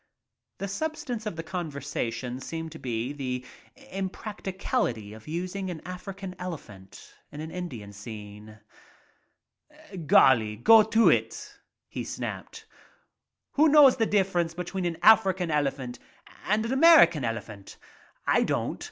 [0.57, 3.45] The substance of the conversation seemed to be the
[4.11, 8.57] practicability of using an African elephant in an Indian scene.
[9.93, 10.07] '■*■•,
[10.63, 11.53] go to it,"
[11.87, 12.65] he snapped.
[13.51, 15.99] "Who knows the difference between an African elephant
[16.47, 17.77] and a Amer ican elephant.
[18.25, 18.79] I don't.